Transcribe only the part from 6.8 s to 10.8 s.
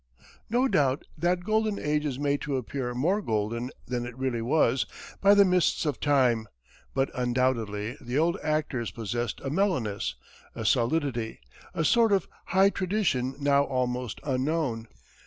but undoubtedly the old actors possessed a mellowness, a